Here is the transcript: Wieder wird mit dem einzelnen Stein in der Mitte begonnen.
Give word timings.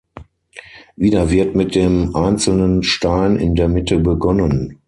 Wieder 0.95 1.29
wird 1.29 1.55
mit 1.55 1.75
dem 1.75 2.15
einzelnen 2.15 2.81
Stein 2.81 3.35
in 3.35 3.53
der 3.53 3.67
Mitte 3.67 3.99
begonnen. 3.99 4.79